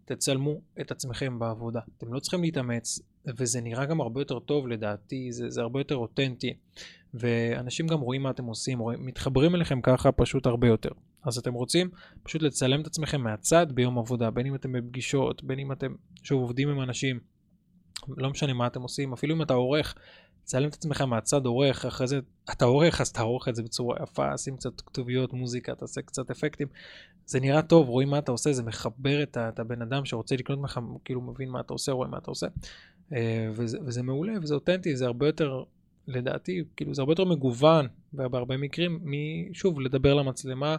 תצלמו 0.04 0.60
את 0.80 0.90
עצמכם 0.90 1.38
בעבודה, 1.38 1.80
אתם 1.98 2.14
לא 2.14 2.20
צריכים 2.20 2.42
להתאמץ 2.42 3.00
וזה 3.36 3.60
נראה 3.60 3.86
גם 3.86 4.00
הרבה 4.00 4.20
יותר 4.20 4.38
טוב 4.38 4.68
לדעתי, 4.68 5.32
זה, 5.32 5.50
זה 5.50 5.60
הרבה 5.60 5.80
יותר 5.80 5.96
אותנטי 5.96 6.54
ואנשים 7.14 7.86
גם 7.86 8.00
רואים 8.00 8.22
מה 8.22 8.30
אתם 8.30 8.44
עושים, 8.44 8.78
רואים, 8.78 9.06
מתחברים 9.06 9.54
אליכם 9.54 9.80
ככה 9.80 10.12
פשוט 10.12 10.46
הרבה 10.46 10.66
יותר. 10.68 10.90
אז 11.24 11.38
אתם 11.38 11.52
רוצים 11.52 11.90
פשוט 12.22 12.42
לצלם 12.42 12.80
את 12.80 12.86
עצמכם 12.86 13.20
מהצד 13.20 13.66
ביום 13.72 13.98
עבודה, 13.98 14.30
בין 14.30 14.46
אם 14.46 14.54
אתם 14.54 14.72
בפגישות, 14.72 15.44
בין 15.44 15.58
אם 15.58 15.72
אתם 15.72 15.94
שוב 16.22 16.42
עובדים 16.42 16.68
עם 16.68 16.80
אנשים, 16.80 17.20
לא 18.08 18.30
משנה 18.30 18.52
מה 18.52 18.66
אתם 18.66 18.82
עושים, 18.82 19.12
אפילו 19.12 19.34
אם 19.34 19.42
אתה 19.42 19.54
עורך, 19.54 19.94
צלם 20.44 20.68
את 20.68 20.74
עצמך 20.74 21.00
מהצד 21.00 21.46
עורך, 21.46 21.84
אחרי 21.84 22.06
זה 22.06 22.20
אתה 22.52 22.64
עורך 22.64 23.00
אז 23.00 23.12
תערוך 23.12 23.48
את 23.48 23.54
זה 23.54 23.62
בצורה 23.62 23.96
יפה, 24.02 24.38
שים 24.38 24.56
קצת 24.56 24.80
כתוביות, 24.80 25.32
מוזיקה, 25.32 25.74
תעשה 25.74 26.02
קצת 26.02 26.30
אפקטים. 26.30 26.68
זה 27.26 27.40
נראה 27.40 27.62
טוב, 27.62 27.88
רואים 27.88 28.08
מה 28.08 28.18
אתה 28.18 28.32
עושה, 28.32 28.52
זה 28.52 28.62
מחבר 28.62 29.22
את, 29.22 29.36
את 29.36 29.58
הבן 29.58 29.82
אדם 29.82 30.04
שרוצה 30.04 30.36
לקנות 30.36 30.58
ממך, 30.58 30.80
כאילו 31.04 31.20
מבין 31.20 31.48
מה 31.48 31.60
אתה 31.60 31.72
עושה, 31.72 31.92
רואה 31.92 32.08
מה 32.08 32.18
אתה 32.18 32.30
עושה. 32.30 32.46
אה, 33.12 33.48
וזה, 33.52 33.78
וזה 33.86 34.02
מעולה 34.02 34.32
וזה 34.42 34.54
אותנטי, 34.54 34.96
זה 34.96 35.06
הרבה 35.06 35.26
יותר 35.26 35.62
לדעתי, 36.06 36.64
כאילו 36.76 36.94
זה 36.94 37.02
הרבה 37.02 37.12
יותר 37.12 37.24
מגוון 37.24 37.88
בהרבה 38.12 38.56
מקרים, 38.56 39.00
משוב, 39.50 39.80
לדבר 39.80 40.14
למצלמה 40.14 40.76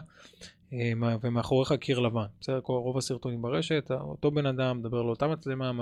אה, 0.72 0.92
ומאחוריך 1.20 1.72
קיר 1.72 1.98
לבן. 1.98 2.26
בסדר, 2.40 2.60
רוב 2.64 2.98
הסרטונים 2.98 3.42
ברשת, 3.42 3.90
אותו 3.90 4.30
בן 4.30 4.46
אדם 4.46 4.78
מדבר 4.78 5.02
לאותה 5.02 5.26
מצלמה, 5.26 5.72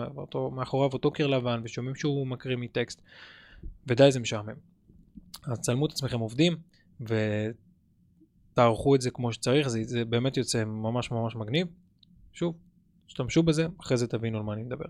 מאחוריו 0.53 0.93
אותו 0.93 1.11
קיר 1.11 1.27
לבן, 1.27 1.61
ושומעים 1.65 1.95
שהוא 1.95 2.27
מקריא 2.27 2.57
מטקסט, 2.57 3.03
ודי 3.87 4.13
זה 4.13 4.21
משעמם. 4.21 4.55
אז 5.47 5.61
צלמו 5.61 5.87
את 5.87 5.93
עצמכם 5.93 6.21
עובדים, 6.21 6.57
ותערכו 8.53 8.95
את 8.95 9.01
זה 9.01 9.11
כמו 9.11 9.33
שצריך, 9.33 9.69
זה, 9.69 9.85
זה 9.85 10.05
באמת 10.05 10.37
יוצא 10.37 10.65
ממש 10.65 11.11
ממש 11.11 11.37
מגניב. 11.37 11.67
שוב, 12.33 12.57
תשתמשו 13.07 13.43
בזה, 13.43 13.67
אחרי 13.81 13.97
זה 13.97 14.07
תבינו 14.07 14.39
על 14.39 14.45
מה 14.45 14.53
אני 14.53 14.63
מדבר. 14.63 14.85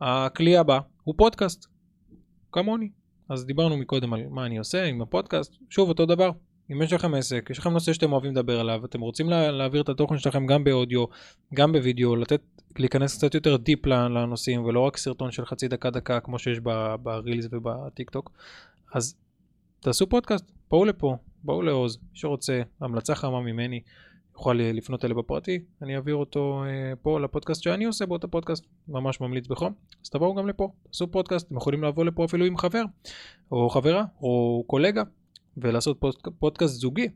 הכלי 0.00 0.56
הבא 0.56 0.78
הוא 1.04 1.14
פודקאסט, 1.18 1.66
כמוני. 2.52 2.90
אז 3.28 3.46
דיברנו 3.46 3.76
מקודם 3.76 4.12
על 4.12 4.28
מה 4.30 4.46
אני 4.46 4.58
עושה 4.58 4.84
עם 4.84 5.02
הפודקאסט, 5.02 5.54
שוב 5.70 5.88
אותו 5.88 6.06
דבר. 6.06 6.30
אם 6.72 6.82
יש 6.82 6.92
לכם 6.92 7.14
עסק, 7.14 7.48
יש 7.50 7.58
לכם 7.58 7.70
נושא 7.70 7.92
שאתם 7.92 8.12
אוהבים 8.12 8.32
לדבר 8.32 8.60
עליו, 8.60 8.84
אתם 8.84 9.00
רוצים 9.00 9.30
לה, 9.30 9.50
להעביר 9.50 9.82
את 9.82 9.88
התוכן 9.88 10.18
שלכם 10.18 10.46
גם 10.46 10.64
באודיו, 10.64 11.04
גם 11.54 11.72
בווידאו, 11.72 12.16
לתת, 12.16 12.40
להיכנס 12.78 13.18
קצת 13.18 13.34
יותר 13.34 13.56
deep 13.56 13.86
לנושאים, 13.86 14.64
ולא 14.64 14.80
רק 14.80 14.96
סרטון 14.96 15.30
של 15.30 15.44
חצי 15.46 15.68
דקה 15.68 15.90
דקה 15.90 16.20
כמו 16.20 16.38
שיש 16.38 16.60
ב 17.02 17.10
reels 17.10 17.48
ובטיק 17.50 18.10
טוק, 18.10 18.30
אז 18.94 19.16
תעשו 19.80 20.06
פודקאסט, 20.08 20.52
בואו 20.70 20.84
לפה, 20.84 21.16
בואו 21.44 21.62
לעוז, 21.62 21.96
מי 21.96 22.18
שרוצה, 22.18 22.62
המלצה 22.80 23.14
חמה 23.14 23.40
ממני, 23.40 23.80
יוכל 24.34 24.52
לפנות 24.52 25.04
אליי 25.04 25.14
בפרטי, 25.14 25.58
אני 25.82 25.96
אעביר 25.96 26.14
אותו 26.14 26.64
אה, 26.66 26.92
פה 27.02 27.20
לפודקאסט 27.20 27.62
שאני 27.62 27.84
עושה 27.84 28.06
באותו 28.06 28.28
פודקאסט, 28.28 28.66
ממש 28.88 29.20
ממליץ 29.20 29.46
בחום, 29.46 29.72
אז 30.04 30.10
תבואו 30.10 30.34
גם 30.34 30.48
לפה, 30.48 30.72
תעשו 30.82 31.06
פודקאסט, 31.06 31.46
אתם 31.46 31.56
יכולים 31.56 31.84
לבוא 31.84 32.04
לפה 32.04 32.24
אפילו 32.24 32.44
עם 32.44 32.56
חבר, 32.56 32.82
או 33.52 33.70
חברה, 33.70 34.04
או 34.22 34.64
קולגה, 34.66 35.02
ולעשות 35.56 36.00
פוד, 36.00 36.14
פודקאסט 36.38 36.74
זוגי. 36.74 37.08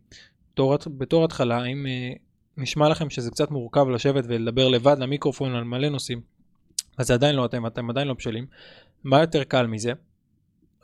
בתור, 0.53 0.77
בתור 0.99 1.25
התחלה, 1.25 1.65
אם 1.65 1.87
אה, 1.87 2.13
נשמע 2.57 2.89
לכם 2.89 3.11
שזה 3.11 3.31
קצת 3.31 3.51
מורכב 3.51 3.89
לשבת 3.89 4.25
ולדבר 4.29 4.69
לבד 4.69 4.97
למיקרופון 4.99 5.55
על 5.55 5.65
מלא 5.65 5.89
נושאים, 5.89 6.21
אז 6.99 7.07
זה 7.07 7.15
עדיין 7.15 7.37
לא 7.37 7.45
אתם, 7.45 7.67
אתם 7.67 7.91
עדיין 7.91 8.09
לא 8.09 8.15
בשלים, 8.15 8.47
מה 9.05 9.21
יותר 9.21 9.45
קל 9.45 9.67
מזה? 9.67 9.93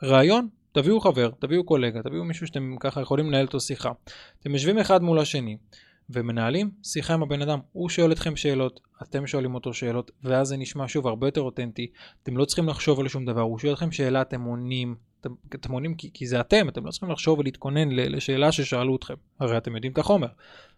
רעיון, 0.03 0.47
תביאו 0.71 0.99
חבר, 0.99 1.29
תביאו 1.39 1.63
קולגה, 1.63 2.03
תביאו 2.03 2.23
מישהו 2.23 2.47
שאתם 2.47 2.75
ככה 2.79 3.01
יכולים 3.01 3.27
לנהל 3.27 3.45
אותו 3.45 3.59
שיחה. 3.59 3.91
אתם 4.39 4.53
יושבים 4.53 4.77
אחד 4.77 5.03
מול 5.03 5.19
השני. 5.19 5.57
ומנהלים 6.09 6.71
שיחה 6.83 7.13
עם 7.13 7.23
הבן 7.23 7.41
אדם. 7.41 7.59
הוא 7.71 7.89
שואל 7.89 8.11
אתכם 8.11 8.35
שאלות, 8.35 8.79
אתם 9.01 9.27
שואלים 9.27 9.55
אותו 9.55 9.73
שאלות, 9.73 10.11
ואז 10.23 10.47
זה 10.47 10.57
נשמע 10.57 10.87
שוב 10.87 11.07
הרבה 11.07 11.27
יותר 11.27 11.41
אותנטי. 11.41 11.91
אתם 12.23 12.37
לא 12.37 12.45
צריכים 12.45 12.67
לחשוב 12.69 12.99
על 12.99 13.07
שום 13.07 13.25
דבר, 13.25 13.41
הוא 13.41 13.59
שואל 13.59 13.73
אתכם 13.73 13.91
שאלה, 13.91 14.21
אתם 14.21 14.41
עונים. 14.41 14.95
אתם, 15.21 15.71
עונים 15.71 15.95
כי, 15.95 16.09
כי 16.13 16.27
זה 16.27 16.39
אתם, 16.39 16.69
אתם 16.69 16.85
לא 16.85 16.91
צריכים 16.91 17.11
לחשוב 17.11 17.39
ולהתכונן 17.39 17.89
לשאלה 17.91 18.51
ששאלו 18.51 18.95
אתכם. 18.95 19.13
הרי 19.39 19.57
אתם 19.57 19.75
יודעים 19.75 19.93
את 19.93 19.97
החומר, 19.97 20.27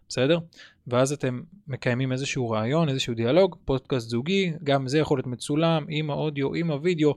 בסדר? 0.08 0.38
ואז 0.86 1.12
אתם 1.12 1.40
מקיימים 1.66 2.12
איזשהו 2.12 2.50
רעיון, 2.50 2.88
איזשהו 2.88 3.14
דיאלוג, 3.14 3.56
פודקאסט 3.64 4.08
זוגי, 4.08 4.52
גם 4.64 4.88
זה 4.88 4.98
יכול 4.98 5.18
להיות 5.18 5.26
מצולם, 5.26 5.86
עם 5.88 6.10
האודיו, 6.10 6.54
עם 6.54 6.70
הוידאו, 6.70 7.14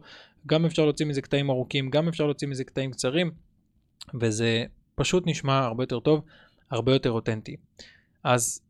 גם 0.48 0.66
אפשר 0.66 0.84
להוציא 0.84 1.06
מזה 1.06 1.22
קטעים 1.22 1.50
ארוכים, 1.50 1.90
גם 1.90 2.08
אפשר 2.08 2.26
להוציא 2.26 2.48
מזה 2.48 2.64
קטעים 2.64 2.92
קצרים, 2.92 3.32
וזה 4.22 4.66
פשוט 4.96 5.24
נשמע 5.28 5.60
הרבה 5.60 5.84
יותר 5.84 6.00
טוב, 6.00 6.22
הרבה 6.72 6.94
יותר 6.94 7.12
אותנטי. 7.12 7.56
אז 8.24 8.62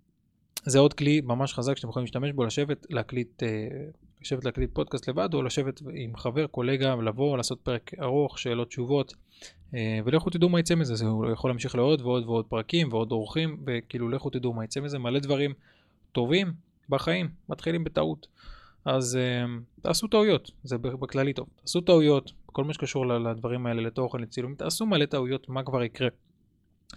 זה 0.66 0.80
עוד 0.80 0.94
כלי 0.94 1.22
ממש 1.22 1.54
חזק 1.54 1.78
שאתם 1.78 1.90
יכולים 1.90 2.04
להשתמש 2.04 2.32
בו, 2.32 2.46
לשבת 2.46 2.86
להקליט, 2.90 3.44
אה, 3.44 3.68
לשבת 4.22 4.46
להקליט 4.46 4.70
פודקאסט 4.74 5.10
לבד, 5.10 5.34
או 5.34 5.42
לשבת 5.42 5.82
עם 5.94 6.18
חבר, 6.18 6.48
קולגה, 6.48 6.96
לבוא, 6.96 7.38
לעשות 7.38 7.60
פרק 7.64 7.92
ארוך, 8.02 8.40
שאלות, 8.40 8.68
תשובות, 8.68 9.14
ולכו 10.06 10.30
תדעו 10.30 10.50
מה 10.50 10.60
יצא 10.60 10.76
מזה, 10.76 10.96
זה 10.96 11.06
יכול 11.34 11.50
להמשיך 11.50 11.76
לעוד 11.76 12.02
ועוד 12.02 12.26
ועוד 12.26 12.46
פרקים 12.46 12.94
ועוד 12.94 13.12
אורחים, 13.12 13.64
וכאילו 13.66 14.10
לכו 14.10 14.30
תדעו 14.30 14.54
מה 14.54 14.64
יצא 14.64 14.80
מזה, 14.80 15.00
מלא 15.00 15.20
דברים 15.20 15.54
טובים 16.12 16.54
בחיים, 16.90 17.30
מתחילים 17.50 17.84
בטעות. 17.84 18.28
אז 18.86 19.18
uh, 19.18 19.82
תעשו 19.82 20.08
טעויות, 20.08 20.52
זה 20.64 20.78
בכללי 20.78 21.34
טוב. 21.34 21.48
תעשו 21.62 21.82
טעויות, 21.82 22.32
כל 22.46 22.64
מה 22.64 22.74
שקשור 22.74 23.08
לדברים 23.08 23.66
האלה, 23.66 23.82
לתוכן, 23.82 24.20
לצילום, 24.20 24.56
תעשו 24.56 24.86
מלא 24.86 25.06
טעויות, 25.06 25.50
מה 25.50 25.64
כבר 25.64 25.84
יקרה. 25.84 26.10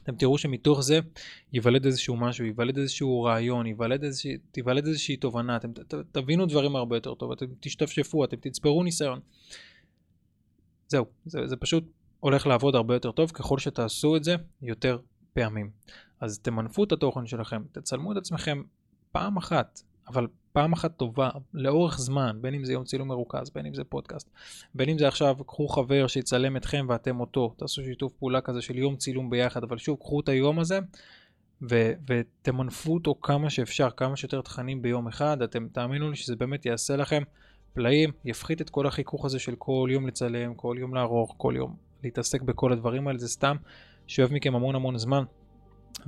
אתם 0.02 0.16
תראו 0.16 0.38
שמתוך 0.38 0.80
זה 0.80 1.00
ייוולד 1.52 1.86
איזשהו 1.86 2.16
משהו, 2.16 2.44
ייוולד 2.44 2.78
איזשהו 2.78 3.22
רעיון, 3.22 3.66
ייוולד 3.66 4.04
איזושהי, 4.04 4.38
תיוולד 4.50 4.86
איזושהי 4.86 5.16
תובנה, 5.16 5.56
אתם 5.56 5.72
ת, 5.72 5.94
ת, 5.94 5.94
תבינו 6.12 6.46
דברים 6.46 6.76
הרבה 6.76 6.96
יותר 6.96 7.14
טוב, 7.14 7.32
אתם 7.32 7.46
תשתפשפו, 7.60 8.24
אתם 8.24 8.36
תצברו 8.36 8.82
ניסיון. 8.82 9.20
זהו, 10.88 11.06
זה, 11.26 11.46
זה 11.46 11.56
פשוט 11.56 11.84
הולך 12.22 12.46
לעבוד 12.46 12.74
הרבה 12.74 12.94
יותר 12.94 13.12
טוב 13.12 13.30
ככל 13.30 13.58
שתעשו 13.58 14.16
את 14.16 14.24
זה 14.24 14.36
יותר 14.62 14.98
פעמים. 15.32 15.70
אז 16.20 16.38
תמנפו 16.38 16.84
את 16.84 16.92
התוכן 16.92 17.26
שלכם, 17.26 17.62
תצלמו 17.72 18.12
את 18.12 18.16
עצמכם 18.16 18.62
פעם 19.12 19.36
אחת, 19.36 19.80
אבל 20.08 20.26
פעם 20.52 20.72
אחת 20.72 20.96
טובה, 20.96 21.30
לאורך 21.54 21.98
זמן, 21.98 22.38
בין 22.40 22.54
אם 22.54 22.64
זה 22.64 22.72
יום 22.72 22.84
צילום 22.84 23.08
מרוכז, 23.08 23.50
בין 23.50 23.66
אם 23.66 23.74
זה 23.74 23.84
פודקאסט, 23.84 24.30
בין 24.74 24.88
אם 24.88 24.98
זה 24.98 25.08
עכשיו, 25.08 25.36
קחו 25.46 25.68
חבר 25.68 26.06
שיצלם 26.06 26.56
אתכם 26.56 26.86
ואתם 26.88 27.20
אותו, 27.20 27.54
תעשו 27.56 27.82
שיתוף 27.84 28.12
פעולה 28.12 28.40
כזה 28.40 28.62
של 28.62 28.78
יום 28.78 28.96
צילום 28.96 29.30
ביחד, 29.30 29.64
אבל 29.64 29.78
שוב, 29.78 29.98
קחו 29.98 30.20
את 30.20 30.28
היום 30.28 30.58
הזה 30.58 30.78
ו- 31.70 31.92
ותמנפו 32.08 32.94
אותו 32.94 33.14
כמה 33.22 33.50
שאפשר, 33.50 33.90
כמה 33.90 34.16
שיותר 34.16 34.40
תכנים 34.40 34.82
ביום 34.82 35.08
אחד, 35.08 35.42
אתם 35.42 35.68
תאמינו 35.72 36.10
לי 36.10 36.16
שזה 36.16 36.36
באמת 36.36 36.66
יעשה 36.66 36.96
לכם 36.96 37.22
פלאים, 37.72 38.10
יפחית 38.24 38.60
את 38.60 38.70
כל 38.70 38.86
החיכוך 38.86 39.24
הזה 39.24 39.38
של 39.38 39.54
כל 39.58 39.88
יום 39.92 40.06
לצלם, 40.06 40.54
כל 40.54 40.76
יום 40.78 40.94
לערוך, 40.94 41.34
כל 41.36 41.54
יום 41.56 41.91
להתעסק 42.04 42.42
בכל 42.42 42.72
הדברים 42.72 43.08
האלה, 43.08 43.18
זה 43.18 43.28
סתם 43.28 43.56
שואב 44.06 44.32
מכם 44.32 44.54
המון 44.54 44.74
המון 44.74 44.98
זמן 44.98 45.24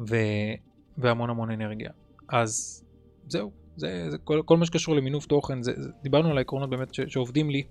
ו- 0.09 0.55
והמון 0.99 1.31
המון 1.31 1.51
אנרגיה. 1.51 1.91
אז 2.29 2.85
זהו, 3.29 3.51
זה, 3.77 4.11
זה 4.11 4.19
כל, 4.19 4.43
כל 4.45 4.57
מה 4.57 4.67
שקשור 4.67 4.95
למינוף 4.95 5.27
תוכן, 5.27 5.63
זה, 5.63 5.73
זה, 5.77 5.91
דיברנו 6.03 6.31
על 6.31 6.39
העקרונות 6.39 6.71
באמת 6.71 6.95
ש, 6.95 7.01
שעובדים 7.01 7.51
לי 7.51 7.63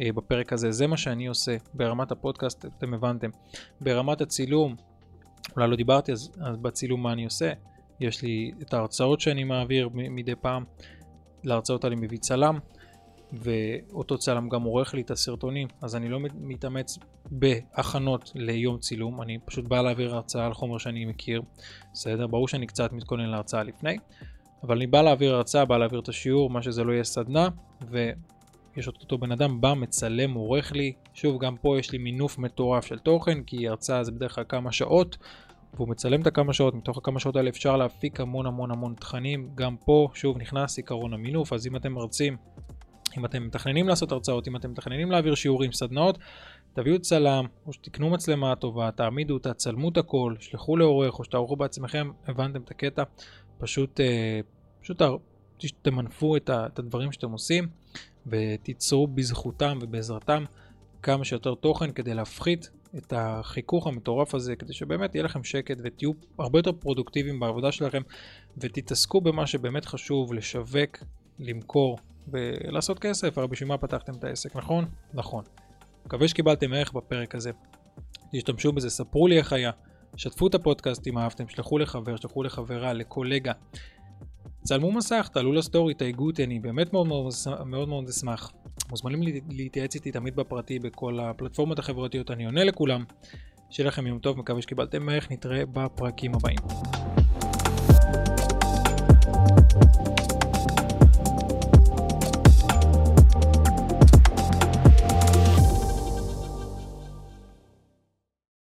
אה, 0.00 0.12
בפרק 0.12 0.52
הזה, 0.52 0.72
זה 0.72 0.86
מה 0.86 0.96
שאני 0.96 1.26
עושה 1.26 1.56
ברמת 1.74 2.12
הפודקאסט, 2.12 2.66
אתם 2.66 2.94
הבנתם. 2.94 3.30
ברמת 3.80 4.20
הצילום, 4.20 4.76
אולי 5.56 5.68
לא 5.68 5.76
דיברתי 5.76 6.12
אז, 6.12 6.30
אז 6.40 6.56
בצילום 6.56 7.02
מה 7.02 7.12
אני 7.12 7.24
עושה, 7.24 7.52
יש 8.00 8.22
לי 8.22 8.52
את 8.62 8.74
ההרצאות 8.74 9.20
שאני 9.20 9.44
מעביר 9.44 9.88
מדי 9.94 10.34
פעם, 10.34 10.64
להרצאות 11.44 11.84
אני 11.84 11.94
מביא 11.94 12.18
צלם, 12.18 12.58
ואותו 13.32 14.18
צלם 14.18 14.48
גם 14.48 14.62
עורך 14.62 14.94
לי 14.94 15.00
את 15.00 15.10
הסרטונים, 15.10 15.68
אז 15.82 15.96
אני 15.96 16.08
לא 16.08 16.18
מתאמץ 16.40 16.98
בהכנות 17.30 18.32
ליום 18.34 18.78
צילום, 18.78 19.22
אני 19.22 19.38
פשוט 19.44 19.64
בא 19.64 19.82
להעביר 19.82 20.14
הרצאה 20.14 20.46
על 20.46 20.54
חומר 20.54 20.78
שאני 20.78 21.04
מכיר, 21.04 21.42
בסדר? 21.92 22.26
ברור 22.26 22.48
שאני 22.48 22.66
קצת 22.66 22.92
מתכונן 22.92 23.26
להרצאה 23.26 23.62
לפני. 23.62 23.96
אבל 24.62 24.76
אני 24.76 24.86
בא 24.86 25.02
להעביר 25.02 25.34
הרצאה, 25.34 25.64
בא 25.64 25.78
להעביר 25.78 26.00
את 26.00 26.08
השיעור, 26.08 26.50
מה 26.50 26.62
שזה 26.62 26.84
לא 26.84 26.92
יהיה 26.92 27.04
סדנה, 27.04 27.48
ויש 27.90 28.88
את 28.88 29.02
אותו 29.02 29.18
בן 29.18 29.32
אדם 29.32 29.60
בא, 29.60 29.74
מצלם, 29.74 30.34
עורך 30.34 30.72
לי. 30.72 30.92
שוב, 31.14 31.42
גם 31.42 31.56
פה 31.56 31.78
יש 31.78 31.92
לי 31.92 31.98
מינוף 31.98 32.38
מטורף 32.38 32.86
של 32.86 32.98
תוכן, 32.98 33.42
כי 33.42 33.68
הרצאה 33.68 34.04
זה 34.04 34.12
בדרך 34.12 34.34
כלל 34.34 34.44
כמה 34.48 34.72
שעות, 34.72 35.16
והוא 35.74 35.88
מצלם 35.88 36.22
את 36.22 36.26
הכמה 36.26 36.52
שעות, 36.52 36.74
מתוך 36.74 36.98
הכמה 36.98 37.20
שעות 37.20 37.36
האלה 37.36 37.50
אפשר 37.50 37.76
להפיק 37.76 38.20
המון 38.20 38.46
המון 38.46 38.70
המון 38.70 38.94
תכנים. 38.94 39.50
גם 39.54 39.76
פה, 39.76 40.08
שוב, 40.14 40.38
נכנס 40.38 40.76
עיקרון 40.76 41.14
המינוף, 41.14 41.52
אז 41.52 41.66
אם 41.66 41.76
אתם 41.76 41.92
מרצים, 41.92 42.36
אם 43.18 43.24
אתם 43.24 43.46
מתכננים 43.46 43.88
לעשות 43.88 44.12
הרצאות, 44.12 44.48
אם 44.48 44.56
אתם 44.56 44.70
מתכננים 44.70 45.10
להעביר 45.10 45.34
שיעורים, 45.34 45.72
סדנאות, 45.72 46.18
תביאו 46.72 46.98
צלם, 46.98 47.44
או 47.66 47.72
שתקנו 47.72 48.10
מצלמה 48.10 48.56
טובה, 48.56 48.90
תעמידו 48.90 49.34
אותה, 49.34 49.54
צלמו 49.54 49.88
את 49.88 49.96
הכל, 49.96 50.34
שלחו 50.40 50.76
לעורך, 50.76 51.18
או 51.18 51.24
שתערכו 51.24 51.56
בעצמכם, 51.56 52.10
הבנתם 52.26 52.62
את 52.62 52.70
הקטע. 52.70 53.02
פשוט, 53.58 54.00
אה, 54.00 54.40
פשוט 54.80 55.02
תמנפו 55.82 56.36
את 56.36 56.78
הדברים 56.78 57.12
שאתם 57.12 57.30
עושים 57.30 57.68
ותיצרו 58.26 59.06
בזכותם 59.06 59.78
ובעזרתם 59.82 60.44
כמה 61.02 61.24
שיותר 61.24 61.54
תוכן 61.54 61.92
כדי 61.92 62.14
להפחית 62.14 62.70
את 62.96 63.12
החיכוך 63.16 63.86
המטורף 63.86 64.34
הזה, 64.34 64.56
כדי 64.56 64.72
שבאמת 64.72 65.14
יהיה 65.14 65.24
לכם 65.24 65.44
שקט 65.44 65.76
ותהיו 65.84 66.12
הרבה 66.38 66.58
יותר 66.58 66.72
פרודוקטיביים 66.72 67.40
בעבודה 67.40 67.72
שלכם 67.72 68.02
ותתעסקו 68.58 69.20
במה 69.20 69.46
שבאמת 69.46 69.84
חשוב, 69.84 70.34
לשווק, 70.34 70.98
למכור 71.38 71.98
ולעשות 72.28 72.98
כסף, 72.98 73.38
הרי 73.38 73.48
בשביל 73.48 73.68
מה 73.68 73.78
פתחתם 73.78 74.14
את 74.14 74.24
העסק, 74.24 74.56
נכון? 74.56 74.84
נכון. 75.14 75.44
מקווה 76.06 76.28
שקיבלתם 76.28 76.72
ערך 76.72 76.92
בפרק 76.92 77.34
הזה. 77.34 77.50
תשתמשו 78.32 78.72
בזה, 78.72 78.90
ספרו 78.90 79.26
לי 79.28 79.38
איך 79.38 79.52
היה. 79.52 79.70
שתפו 80.16 80.46
את 80.46 80.54
הפודקאסט 80.54 81.06
אם 81.06 81.18
אהבתם, 81.18 81.48
שלחו 81.48 81.78
לחבר, 81.78 82.16
שלחו 82.16 82.42
לחברה, 82.42 82.92
לקולגה. 82.92 83.52
צלמו 84.62 84.92
מסך, 84.92 85.28
תעלו 85.32 85.52
לסטורי, 85.52 85.94
תייגו 85.94 86.26
אותי, 86.26 86.44
אני 86.44 86.58
באמת 86.58 86.92
מאוד 86.92 87.06
מאוד, 87.06 87.32
מאוד 87.66 87.88
מאוד 87.88 88.08
אשמח. 88.08 88.52
מוזמנים 88.90 89.22
להתייעץ 89.48 89.94
איתי 89.94 90.12
תמיד 90.12 90.36
בפרטי 90.36 90.78
בכל 90.78 91.20
הפלטפורמות 91.20 91.78
החברתיות, 91.78 92.30
אני 92.30 92.44
עונה 92.44 92.64
לכולם. 92.64 93.04
שיהיה 93.70 93.88
לכם 93.88 94.06
יום 94.06 94.18
טוב, 94.18 94.38
מקווה 94.38 94.62
שקיבלתם 94.62 95.06
מערך, 95.06 95.30
נתראה 95.30 95.66
בפרקים 95.66 96.34
הבאים. 96.34 96.58